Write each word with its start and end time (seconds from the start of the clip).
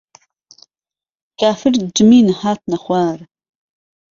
کافر 1.39 1.71
جمين 1.95 2.27
هاتنه 2.41 2.77
خوار 2.83 3.19